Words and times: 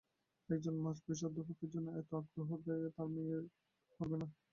একজন 0.49 0.75
মাঝবয়সী 0.83 1.23
অধ্যাপকের 1.27 1.69
জন্যে 1.73 1.91
এত 1.93 2.09
আগ্রহ 2.19 2.49
নিয়ে 2.57 2.93
তাঁর 2.95 3.07
মেয়ে 3.13 3.35
অপেক্ষা 3.37 3.95
করবে 3.99 4.15
কেন? 4.15 4.23